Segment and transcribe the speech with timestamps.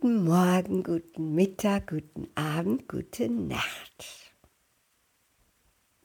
[0.00, 4.32] Guten Morgen, guten Mittag, guten Abend, gute Nacht.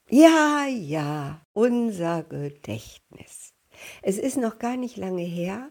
[0.10, 3.54] Ja, ja, unser Gedächtnis.
[4.02, 5.70] Es ist noch gar nicht lange her,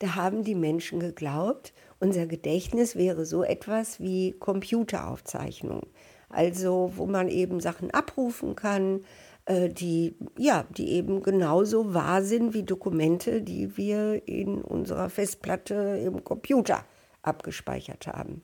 [0.00, 5.86] da haben die Menschen geglaubt, unser Gedächtnis wäre so etwas wie Computeraufzeichnung.
[6.28, 9.00] Also wo man eben Sachen abrufen kann,
[9.46, 16.02] äh, die, ja, die eben genauso wahr sind wie Dokumente, die wir in unserer Festplatte
[16.04, 16.84] im Computer
[17.22, 18.42] abgespeichert haben.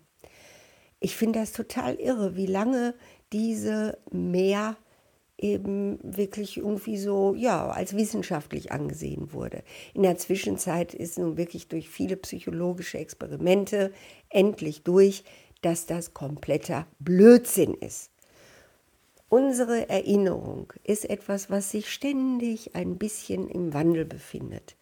[1.00, 2.94] Ich finde das total irre, wie lange
[3.32, 4.76] diese mehr
[5.38, 9.62] eben wirklich irgendwie so, ja, als wissenschaftlich angesehen wurde.
[9.94, 13.92] In der Zwischenzeit ist nun wirklich durch viele psychologische Experimente
[14.30, 15.22] endlich durch,
[15.62, 18.10] dass das kompletter Blödsinn ist.
[19.28, 24.76] Unsere Erinnerung ist etwas, was sich ständig ein bisschen im Wandel befindet.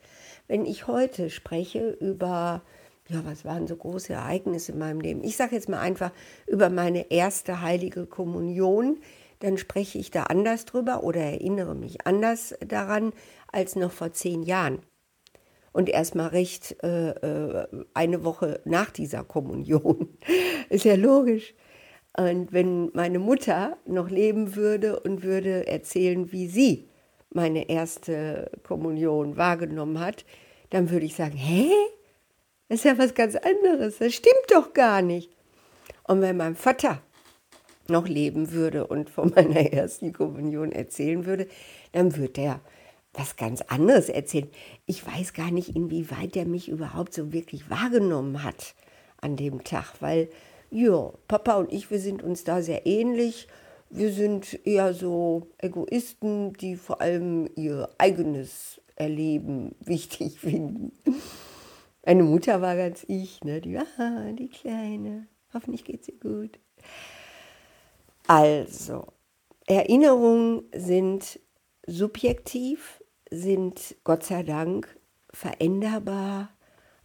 [0.47, 2.63] Wenn ich heute spreche über,
[3.09, 5.23] ja, was waren so große Ereignisse in meinem Leben?
[5.23, 6.11] Ich sage jetzt mal einfach
[6.47, 8.99] über meine erste heilige Kommunion,
[9.41, 13.13] dann spreche ich da anders drüber oder erinnere mich anders daran
[13.53, 14.81] als noch vor zehn Jahren.
[15.73, 20.09] Und erst mal recht äh, äh eine Woche nach dieser Kommunion.
[20.71, 21.55] ist ja logisch.
[22.17, 26.89] Und wenn meine Mutter noch leben würde und würde erzählen, wie sie
[27.31, 30.25] meine erste Kommunion wahrgenommen hat,
[30.71, 31.71] dann würde ich sagen, hä?
[32.69, 35.31] Das ist ja was ganz anderes, das stimmt doch gar nicht.
[36.05, 37.01] Und wenn mein Vater
[37.89, 41.47] noch leben würde und von meiner ersten Kommunion erzählen würde,
[41.93, 42.61] dann würde er
[43.13, 44.49] was ganz anderes erzählen.
[44.85, 48.75] Ich weiß gar nicht, inwieweit er mich überhaupt so wirklich wahrgenommen hat
[49.21, 50.29] an dem Tag, weil
[50.71, 53.47] ja, Papa und ich, wir sind uns da sehr ähnlich.
[53.89, 60.93] Wir sind eher so Egoisten, die vor allem ihr eigenes Erleben wichtig finden.
[62.07, 63.61] Meine Mutter war ganz ich, ne?
[63.61, 66.61] die, ah, die Kleine, hoffentlich geht's ihr gut.
[68.29, 69.09] Also,
[69.67, 71.41] Erinnerungen sind
[71.85, 74.97] subjektiv, sind Gott sei Dank
[75.33, 76.51] veränderbar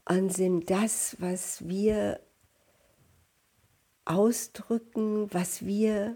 [0.08, 2.20] und sind das, was wir
[4.06, 6.16] ausdrücken, was wir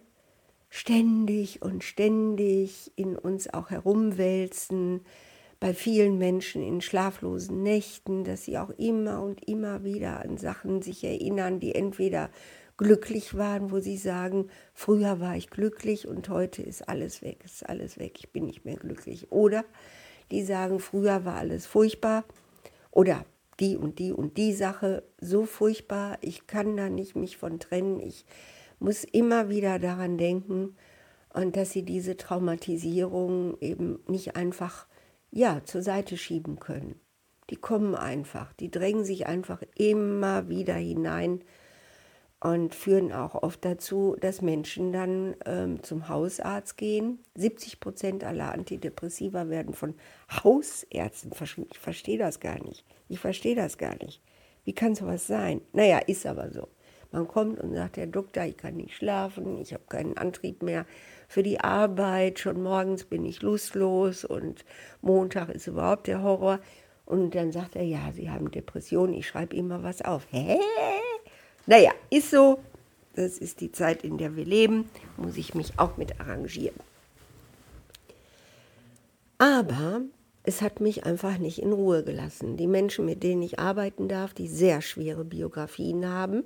[0.70, 5.04] ständig und ständig in uns auch herumwälzen,
[5.60, 10.82] bei vielen Menschen in schlaflosen Nächten, dass sie auch immer und immer wieder an Sachen
[10.82, 12.30] sich erinnern, die entweder
[12.78, 17.68] glücklich waren, wo sie sagen, früher war ich glücklich und heute ist alles weg, ist
[17.68, 19.32] alles weg, ich bin nicht mehr glücklich.
[19.32, 19.64] Oder
[20.32, 22.26] die sagen, früher war alles furchtbar
[22.92, 23.26] oder
[23.60, 28.02] die und die und die Sache so furchtbar, ich kann da nicht mich von trennen,
[28.02, 28.26] ich
[28.80, 30.76] muss immer wieder daran denken
[31.34, 34.88] und dass sie diese Traumatisierung eben nicht einfach
[35.36, 37.00] ja zur Seite schieben können.
[37.52, 41.42] Die kommen einfach, die drängen sich einfach immer wieder hinein
[42.40, 47.20] und führen auch oft dazu, dass Menschen dann ähm, zum Hausarzt gehen.
[47.36, 49.94] 70 Prozent aller Antidepressiva werden von
[50.44, 51.70] Hausärzten verschrieben.
[51.72, 52.84] Ich verstehe das gar nicht.
[53.10, 54.22] Ich verstehe das gar nicht.
[54.64, 55.62] Wie kann sowas sein?
[55.74, 56.68] Naja, ist aber so.
[57.12, 60.86] Man kommt und sagt, Herr Doktor, ich kann nicht schlafen, ich habe keinen Antrieb mehr
[61.36, 64.64] für die Arbeit, schon morgens bin ich lustlos und
[65.02, 66.62] Montag ist überhaupt der Horror.
[67.06, 70.26] Und dann sagt er, ja, Sie haben Depressionen, ich schreibe immer was auf.
[70.32, 70.58] Hä?
[71.66, 72.60] Naja, ist so.
[73.16, 74.90] Das ist die Zeit, in der wir leben.
[75.18, 76.80] Muss ich mich auch mit arrangieren.
[79.38, 80.04] Aber
[80.44, 82.56] es hat mich einfach nicht in Ruhe gelassen.
[82.56, 86.46] Die Menschen, mit denen ich arbeiten darf, die sehr schwere Biografien haben,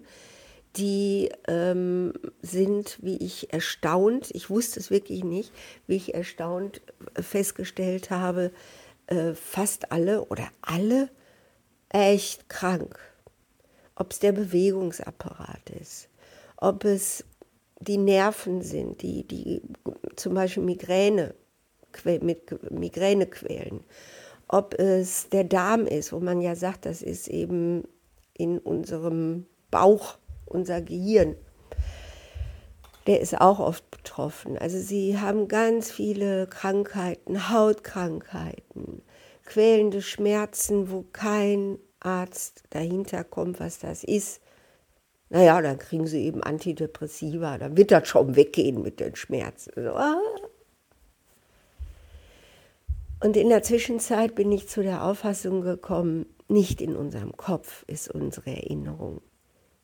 [0.76, 5.52] die ähm, sind, wie ich erstaunt, ich wusste es wirklich nicht,
[5.88, 6.82] wie ich erstaunt
[7.20, 8.52] festgestellt habe,
[9.08, 11.10] äh, fast alle oder alle
[11.90, 13.00] echt krank.
[13.96, 16.08] Ob es der Bewegungsapparat ist,
[16.58, 17.26] ob es
[17.80, 19.62] die Nerven sind, die, die
[20.16, 21.34] zum Beispiel Migräne,
[22.04, 23.84] mit Migräne quälen,
[24.48, 27.84] ob es der Darm ist, wo man ja sagt, das ist eben
[28.34, 30.18] in unserem Bauch
[30.50, 31.36] unser Gehirn.
[33.08, 34.58] Der ist auch oft betroffen.
[34.58, 39.02] Also sie haben ganz viele Krankheiten, Hautkrankheiten,
[39.46, 44.42] quälende Schmerzen, wo kein Arzt dahinter kommt, was das ist,
[45.30, 49.88] naja, dann kriegen sie eben Antidepressiva, dann wird das schon weggehen mit den Schmerzen.
[49.90, 50.20] Ah.
[53.22, 58.10] Und in der Zwischenzeit bin ich zu der Auffassung gekommen, nicht in unserem Kopf ist
[58.10, 59.22] unsere Erinnerung,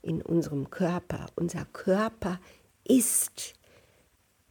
[0.06, 1.26] in unserem Körper.
[1.36, 2.40] Unser Körper
[2.88, 3.54] ist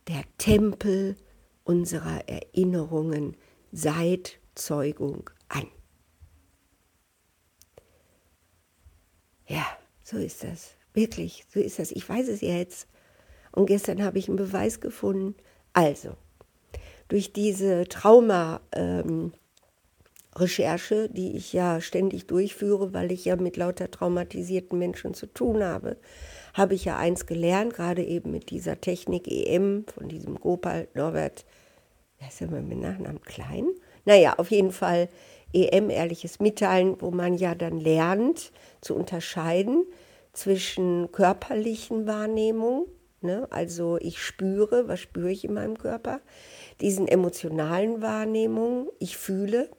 [0.08, 1.16] der Tempel
[1.62, 3.36] unserer Erinnerungen
[3.72, 5.66] seit Zeugung an.
[9.46, 9.66] Ja,
[10.04, 10.76] So ist das.
[10.92, 11.90] Wirklich, so ist das.
[11.90, 12.86] Ich weiß es jetzt.
[13.52, 15.34] Und gestern habe ich einen Beweis gefunden.
[15.72, 16.16] Also,
[17.08, 19.32] durch diese Trauma-Recherche, ähm,
[20.36, 25.96] die ich ja ständig durchführe, weil ich ja mit lauter traumatisierten Menschen zu tun habe,
[26.54, 31.44] habe ich ja eins gelernt, gerade eben mit dieser Technik EM von diesem Gopal Norbert,
[32.18, 33.66] wer ist er mal mit Nachnamen Klein?
[34.04, 35.08] Naja, auf jeden Fall
[35.52, 39.84] EM, ehrliches Mitteilen, wo man ja dann lernt zu unterscheiden
[40.32, 42.86] zwischen körperlichen Wahrnehmungen,
[43.20, 43.46] ne?
[43.50, 46.20] also ich spüre, was spüre ich in meinem Körper,
[46.80, 49.70] diesen emotionalen Wahrnehmungen, ich fühle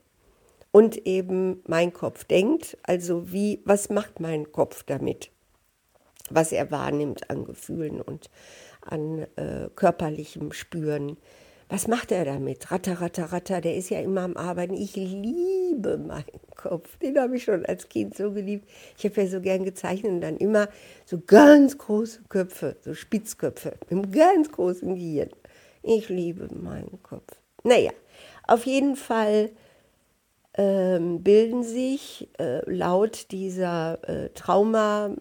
[0.76, 5.32] und eben mein Kopf denkt, also wie, was macht mein Kopf damit,
[6.30, 8.30] was er wahrnimmt an Gefühlen und
[8.82, 11.16] an äh, körperlichem Spüren.
[11.70, 12.74] Was macht er damit?
[12.74, 14.74] Ratter, ratter, ratter, der ist ja immer am Arbeiten.
[14.74, 16.98] Ich liebe meinen Kopf.
[16.98, 18.70] Den habe ich schon als Kind so geliebt.
[18.98, 20.68] Ich habe ja so gern gezeichnet und dann immer
[21.06, 25.30] so ganz große Köpfe, so Spitzköpfe, mit einem ganz großen Gehirn.
[25.84, 27.32] Ich liebe meinen Kopf.
[27.64, 27.92] Naja,
[28.46, 29.52] auf jeden Fall
[30.58, 35.12] bilden sich äh, laut dieser äh, Trauma,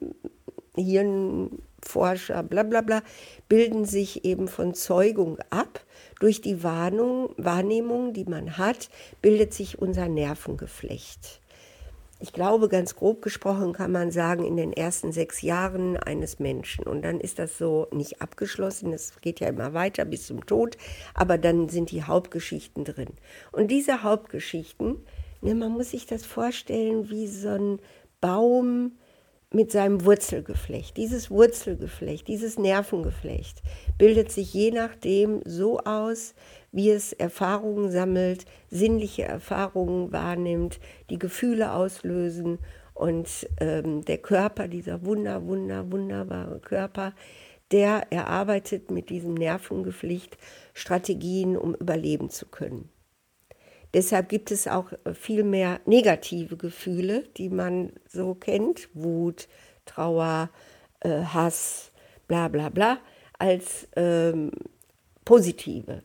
[0.76, 3.02] Hirnforscher, bla bla bla,
[3.48, 5.81] bilden sich eben von Zeugung ab
[6.20, 8.88] durch die Warnung, Wahrnehmung, die man hat,
[9.22, 11.40] bildet sich unser Nervengeflecht.
[12.20, 16.86] Ich glaube, ganz grob gesprochen kann man sagen, in den ersten sechs Jahren eines Menschen.
[16.86, 20.78] Und dann ist das so nicht abgeschlossen, es geht ja immer weiter bis zum Tod,
[21.12, 23.10] aber dann sind die Hauptgeschichten drin.
[23.52, 25.04] Und diese Hauptgeschichten,
[25.44, 27.79] ne, man muss sich das vorstellen wie so ein
[28.20, 28.93] Baum,
[29.55, 30.96] mit seinem Wurzelgeflecht.
[30.96, 33.62] Dieses Wurzelgeflecht, dieses Nervengeflecht
[33.96, 36.35] bildet sich je nachdem so aus,
[36.73, 42.58] wie es Erfahrungen sammelt, sinnliche Erfahrungen wahrnimmt, die Gefühle auslösen
[42.94, 47.14] und ähm, der Körper, dieser wunder, wunder, wunderbare Körper,
[47.70, 50.37] der erarbeitet mit diesem Nervengeflecht
[50.75, 52.88] Strategien, um überleben zu können.
[53.94, 59.49] Deshalb gibt es auch äh, viel mehr negative Gefühle, die man so kennt, Wut,
[59.87, 60.50] Trauer,
[61.00, 61.93] äh, Hass,
[62.26, 62.99] bla bla bla,
[63.38, 64.50] als ähm,
[65.25, 66.02] positive.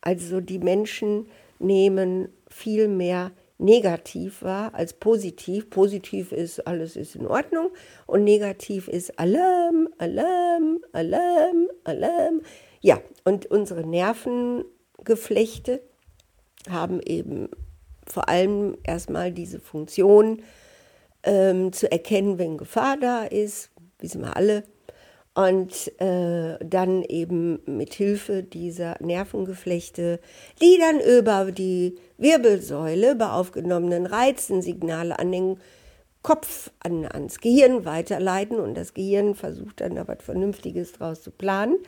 [0.00, 1.26] Also die Menschen
[1.58, 5.70] nehmen viel mehr negativ wahr als positiv.
[5.70, 7.70] Positiv ist, alles ist in Ordnung
[8.06, 12.42] und negativ ist Alarm, Alarm, Alarm, Alarm.
[12.80, 15.80] Ja, und unsere Nervengeflechte,
[16.68, 17.48] haben eben
[18.06, 20.42] vor allem erstmal diese Funktion
[21.22, 24.64] ähm, zu erkennen, wenn Gefahr da ist, wissen wir alle,
[25.34, 30.20] und äh, dann eben mit Hilfe dieser Nervengeflechte,
[30.62, 35.58] die dann über die Wirbelsäule bei aufgenommenen Reizen Signale an den
[36.22, 41.32] Kopf, an, ans Gehirn weiterleiten und das Gehirn versucht dann da was Vernünftiges draus zu
[41.32, 41.78] planen.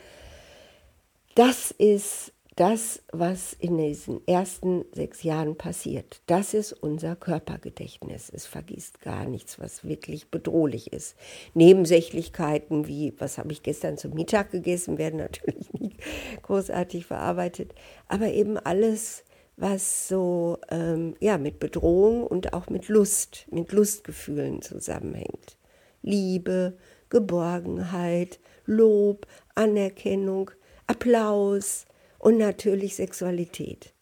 [1.37, 8.31] Das ist das, was in diesen ersten sechs Jahren passiert, das ist unser Körpergedächtnis.
[8.35, 11.17] Es vergisst gar nichts, was wirklich bedrohlich ist.
[11.53, 16.01] Nebensächlichkeiten wie, was habe ich gestern zum Mittag gegessen, werden natürlich nicht
[16.43, 17.75] großartig verarbeitet.
[18.09, 19.25] Aber eben alles,
[19.59, 25.59] was so ähm, ja, mit Bedrohung und auch mit Lust, mit Lustgefühlen zusammenhängt.
[26.01, 26.79] Liebe,
[27.11, 30.51] Geborgenheit, Lob, Anerkennung,
[30.87, 31.85] Applaus,
[32.27, 33.95] und natürlich Sexualität.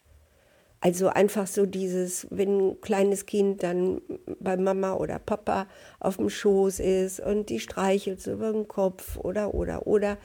[0.79, 4.01] Also einfach so dieses, wenn ein kleines Kind dann
[4.39, 5.67] bei Mama oder Papa
[5.99, 10.17] auf dem Schoß ist und die streichelt so über den Kopf oder, oder, oder.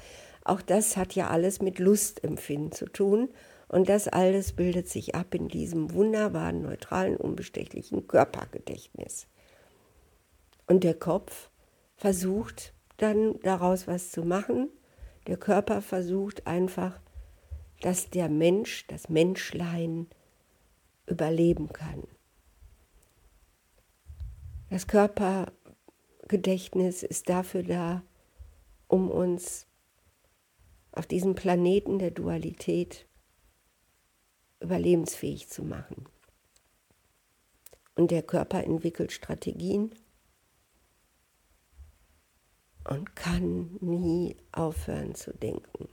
[0.47, 3.29] Auch das hat ja alles mit Lustempfinden zu tun.
[3.69, 9.27] Und das alles bildet sich ab in diesem wunderbaren, neutralen, unbestechlichen Körpergedächtnis.
[10.67, 11.51] Und der Kopf
[11.97, 14.71] versucht dann daraus was zu machen.
[15.27, 16.99] Der Körper versucht einfach
[17.81, 20.07] dass der Mensch, das Menschlein
[21.07, 22.07] überleben kann.
[24.69, 28.05] Das Körpergedächtnis ist dafür da,
[28.87, 29.67] um uns
[30.93, 33.09] auf diesem Planeten der Dualität
[34.61, 36.07] überlebensfähig zu machen.
[37.97, 39.95] Und der Körper entwickelt Strategien
[42.89, 45.89] und kann nie aufhören zu denken.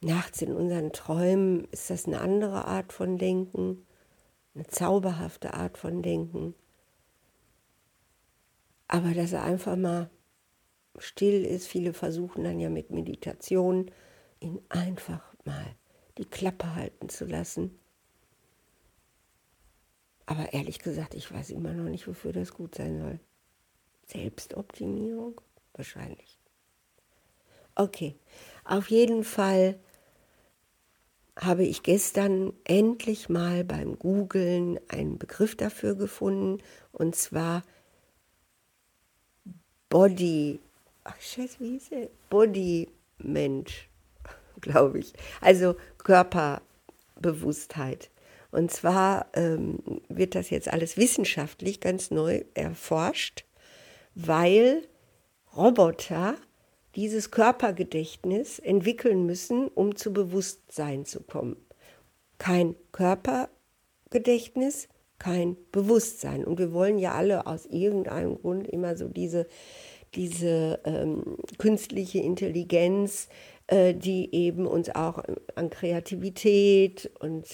[0.00, 3.86] Nachts in unseren Träumen ist das eine andere Art von Denken,
[4.54, 6.54] eine zauberhafte Art von Denken.
[8.88, 10.10] Aber dass er einfach mal
[10.98, 13.90] still ist, viele versuchen dann ja mit Meditation,
[14.40, 15.76] ihn einfach mal
[16.18, 17.78] die Klappe halten zu lassen.
[20.24, 23.20] Aber ehrlich gesagt, ich weiß immer noch nicht, wofür das gut sein soll.
[24.06, 25.40] Selbstoptimierung?
[25.74, 26.38] Wahrscheinlich.
[27.74, 28.16] Okay,
[28.64, 29.78] auf jeden Fall
[31.40, 37.62] habe ich gestern endlich mal beim Googlen einen Begriff dafür gefunden und zwar
[39.88, 40.60] Body,
[41.04, 42.08] ach scheiße, wie hieß er?
[42.28, 43.88] Body Mensch,
[44.60, 45.12] glaube ich.
[45.40, 48.10] Also Körperbewusstheit.
[48.52, 49.78] Und zwar ähm,
[50.08, 53.44] wird das jetzt alles wissenschaftlich ganz neu erforscht,
[54.14, 54.86] weil
[55.56, 56.36] Roboter
[57.00, 61.56] dieses Körpergedächtnis entwickeln müssen, um zu Bewusstsein zu kommen.
[62.36, 64.86] Kein Körpergedächtnis,
[65.18, 66.44] kein Bewusstsein.
[66.44, 69.46] Und wir wollen ja alle aus irgendeinem Grund immer so diese,
[70.14, 73.28] diese ähm, künstliche Intelligenz,
[73.68, 75.22] äh, die eben uns auch
[75.54, 77.46] an Kreativität und,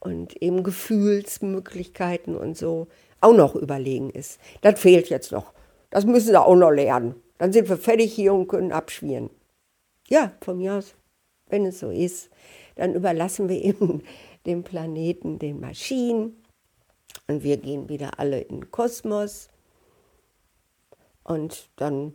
[0.00, 2.88] und eben Gefühlsmöglichkeiten und so
[3.20, 4.40] auch noch überlegen ist.
[4.62, 5.52] Das fehlt jetzt noch.
[5.90, 7.14] Das müssen sie auch noch lernen.
[7.42, 9.28] Dann sind wir fertig hier und können abschmieren.
[10.06, 10.94] Ja, von mir aus,
[11.48, 12.30] wenn es so ist,
[12.76, 14.04] dann überlassen wir eben
[14.46, 16.40] den Planeten den Maschinen
[17.26, 19.48] und wir gehen wieder alle in den Kosmos
[21.24, 22.14] und dann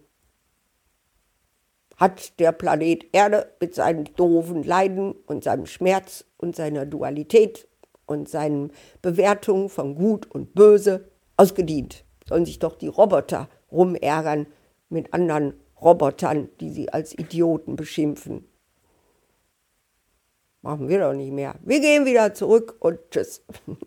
[1.98, 7.68] hat der Planet Erde mit seinen doofen Leiden und seinem Schmerz und seiner Dualität
[8.06, 12.06] und seinen Bewertungen von Gut und Böse ausgedient.
[12.26, 14.48] Sollen sich doch die Roboter rumärgern,
[14.90, 18.46] mit anderen Robotern, die sie als Idioten beschimpfen.
[20.62, 21.56] Machen wir doch nicht mehr.
[21.62, 23.42] Wir gehen wieder zurück und tschüss.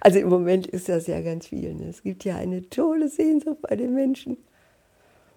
[0.00, 1.72] Also im Moment ist das ja ganz viel.
[1.74, 1.90] Ne?
[1.90, 4.36] Es gibt ja eine tolle Sehnsucht bei den Menschen.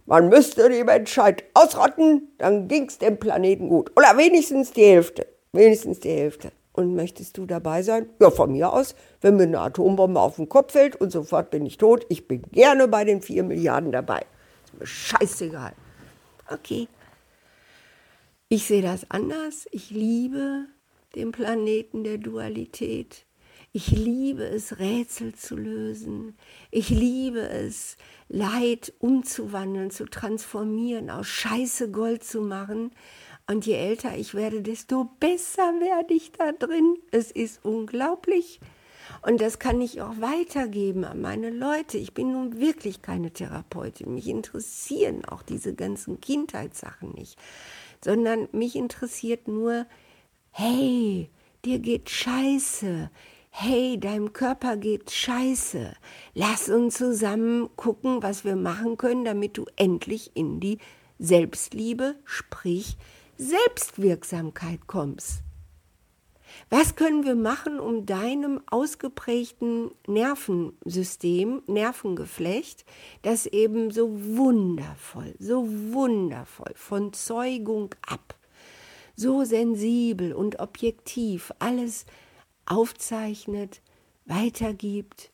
[0.08, 3.92] Man müsste die Menschheit ausrotten, dann ging es dem Planeten gut.
[3.96, 5.28] Oder wenigstens die Hälfte.
[5.52, 6.52] Wenigstens die Hälfte.
[6.72, 8.10] Und möchtest du dabei sein?
[8.20, 11.64] Ja, von mir aus, wenn mir eine Atombombe auf den Kopf fällt und sofort bin
[11.68, 12.04] ich tot.
[12.10, 14.26] Ich bin gerne bei den vier Milliarden dabei
[14.82, 15.74] scheißegal.
[16.50, 16.88] Okay.
[18.50, 19.68] Ich sehe das anders.
[19.72, 20.66] Ich liebe
[21.16, 23.26] den Planeten der Dualität.
[23.76, 26.38] Ich liebe es, Rätsel zu lösen.
[26.70, 27.98] Ich liebe es,
[28.30, 32.92] Leid umzuwandeln, zu transformieren, aus Scheiße Gold zu machen.
[33.48, 36.98] Und je älter ich werde, desto besser werde ich da drin.
[37.12, 38.60] Es ist unglaublich.
[39.26, 41.98] Und das kann ich auch weitergeben an meine Leute.
[41.98, 44.14] Ich bin nun wirklich keine Therapeutin.
[44.14, 47.40] Mich interessieren auch diese ganzen Kindheitssachen nicht,
[48.04, 49.86] sondern mich interessiert nur,
[50.52, 51.30] hey,
[51.64, 53.10] dir geht scheiße.
[53.50, 55.94] Hey, deinem Körper geht scheiße.
[56.34, 60.80] Lass uns zusammen gucken, was wir machen können, damit du endlich in die
[61.20, 62.98] Selbstliebe, sprich
[63.38, 65.44] Selbstwirksamkeit kommst.
[66.76, 72.84] Was können wir machen, um deinem ausgeprägten Nervensystem, Nervengeflecht,
[73.22, 78.34] das eben so wundervoll, so wundervoll von Zeugung ab,
[79.16, 82.08] so sensibel und objektiv alles
[82.66, 83.84] aufzeichnet,
[84.26, 85.30] weitergibt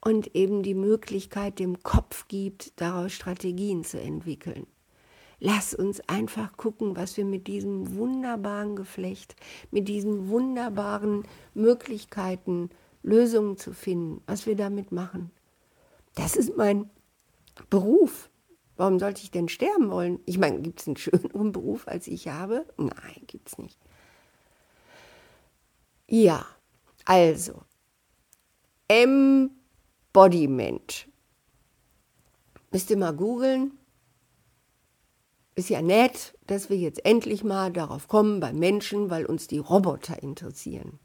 [0.00, 4.68] und eben die Möglichkeit dem Kopf gibt, daraus Strategien zu entwickeln.
[5.40, 9.36] Lass uns einfach gucken, was wir mit diesem wunderbaren Geflecht,
[9.70, 12.70] mit diesen wunderbaren Möglichkeiten,
[13.02, 15.30] Lösungen zu finden, was wir damit machen.
[16.16, 16.90] Das ist mein
[17.70, 18.30] Beruf.
[18.76, 20.18] Warum sollte ich denn sterben wollen?
[20.26, 22.66] Ich meine, gibt es einen schöneren Beruf, als ich habe?
[22.76, 23.78] Nein, gibt es nicht.
[26.08, 26.44] Ja,
[27.04, 27.62] also,
[28.88, 29.52] Embodiment.
[32.70, 33.77] Müsst ihr mal googeln,
[35.58, 39.58] ist ja nett, dass wir jetzt endlich mal darauf kommen bei Menschen, weil uns die
[39.58, 41.00] Roboter interessieren.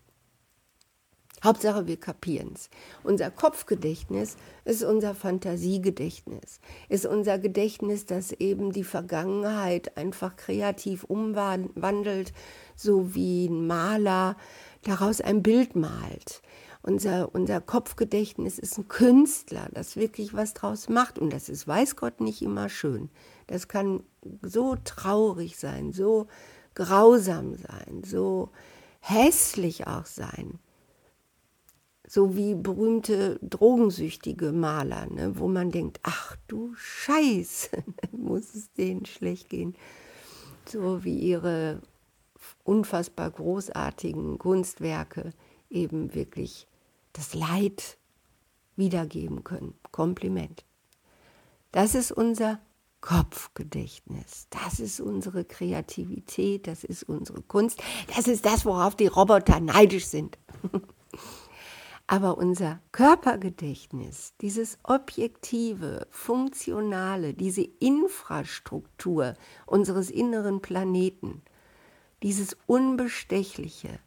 [1.43, 2.69] Hauptsache, wir kapieren es.
[3.03, 12.31] Unser Kopfgedächtnis ist unser Fantasiegedächtnis, ist unser Gedächtnis, das eben die Vergangenheit einfach kreativ umwandelt,
[12.75, 14.37] so wie ein Maler
[14.83, 16.41] daraus ein Bild malt.
[16.85, 21.17] Unser, unser Kopfgedächtnis ist ein Künstler, das wirklich was draus macht.
[21.17, 23.09] Und das ist, weiß Gott, nicht immer schön.
[23.47, 24.03] Das kann
[24.41, 26.27] so traurig sein, so
[26.75, 28.49] grausam sein, so
[28.99, 30.59] hässlich auch sein.
[32.05, 39.05] So wie berühmte drogensüchtige Maler, ne, wo man denkt, ach du Scheiße, muss es denen
[39.05, 39.73] schlecht gehen.
[40.67, 41.81] So wie ihre
[42.65, 45.31] unfassbar großartigen Kunstwerke
[45.69, 46.67] eben wirklich
[47.13, 47.97] das Leid
[48.75, 49.75] wiedergeben können.
[49.91, 50.65] Kompliment.
[51.71, 52.59] Das ist unser
[53.01, 54.47] Kopfgedächtnis.
[54.49, 57.81] Das ist unsere Kreativität, das ist unsere Kunst,
[58.15, 60.37] das ist das, worauf die Roboter neidisch sind.
[62.07, 71.41] Aber unser Körpergedächtnis, dieses objektive, funktionale, diese Infrastruktur unseres inneren Planeten,
[72.21, 73.99] dieses Unbestechliche,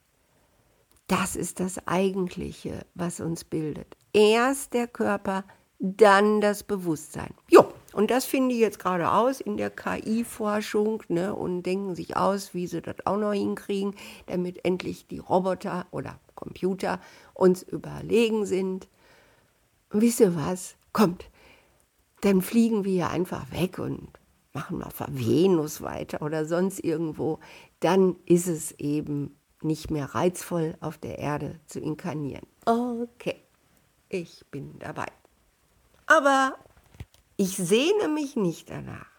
[1.06, 3.96] das ist das Eigentliche, was uns bildet.
[4.12, 5.44] Erst der Körper,
[5.78, 7.34] dann das Bewusstsein.
[7.48, 12.16] Jo, und das finde ich jetzt gerade aus in der KI-Forschung ne, und denken sich
[12.16, 13.94] aus, wie sie das auch noch hinkriegen,
[14.26, 17.00] damit endlich die Roboter oder Computer
[17.34, 18.88] uns überlegen sind.
[19.90, 20.76] Wisst ihr was?
[20.92, 21.30] Kommt,
[22.22, 24.08] dann fliegen wir ja einfach weg und
[24.52, 27.38] machen mal auf Venus weiter oder sonst irgendwo.
[27.80, 29.36] Dann ist es eben
[29.66, 32.46] nicht mehr reizvoll, auf der Erde zu inkarnieren.
[32.64, 33.42] Okay,
[34.08, 35.06] ich bin dabei.
[36.06, 36.56] Aber
[37.37, 39.11] ich sehne mich nicht danach.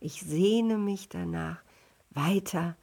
[0.00, 1.62] Ich sehne mich danach,
[2.10, 2.76] weiter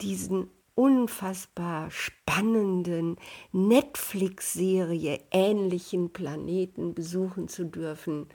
[0.00, 3.16] diesen unfassbar spannenden
[3.52, 8.28] Netflix-Serie ähnlichen Planeten besuchen zu dürfen.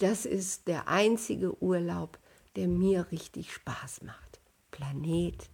[0.00, 2.18] Das ist der einzige Urlaub,
[2.56, 4.40] der mir richtig Spaß macht.
[4.70, 5.50] Planet